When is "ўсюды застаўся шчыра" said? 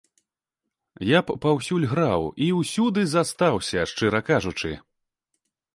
2.61-4.19